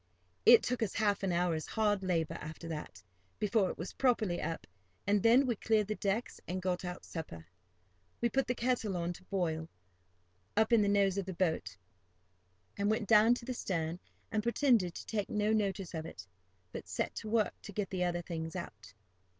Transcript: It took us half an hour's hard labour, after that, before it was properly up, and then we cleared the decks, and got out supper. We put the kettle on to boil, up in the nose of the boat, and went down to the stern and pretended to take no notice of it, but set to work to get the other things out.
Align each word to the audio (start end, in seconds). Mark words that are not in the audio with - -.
It 0.47 0.63
took 0.63 0.81
us 0.81 0.95
half 0.95 1.21
an 1.21 1.31
hour's 1.31 1.67
hard 1.67 2.01
labour, 2.01 2.33
after 2.41 2.67
that, 2.67 3.03
before 3.37 3.69
it 3.69 3.77
was 3.77 3.93
properly 3.93 4.41
up, 4.41 4.65
and 5.05 5.21
then 5.21 5.45
we 5.45 5.55
cleared 5.55 5.85
the 5.89 5.93
decks, 5.93 6.41
and 6.47 6.59
got 6.59 6.83
out 6.83 7.05
supper. 7.05 7.45
We 8.19 8.27
put 8.27 8.47
the 8.47 8.55
kettle 8.55 8.97
on 8.97 9.13
to 9.13 9.23
boil, 9.25 9.69
up 10.57 10.73
in 10.73 10.81
the 10.81 10.87
nose 10.87 11.19
of 11.19 11.27
the 11.27 11.33
boat, 11.35 11.77
and 12.77 12.89
went 12.89 13.07
down 13.07 13.35
to 13.35 13.45
the 13.45 13.53
stern 13.53 13.99
and 14.31 14.41
pretended 14.41 14.95
to 14.95 15.05
take 15.05 15.29
no 15.29 15.53
notice 15.53 15.93
of 15.93 16.07
it, 16.07 16.25
but 16.71 16.87
set 16.87 17.13
to 17.17 17.29
work 17.29 17.53
to 17.61 17.71
get 17.71 17.91
the 17.91 18.03
other 18.03 18.23
things 18.23 18.55
out. 18.55 18.95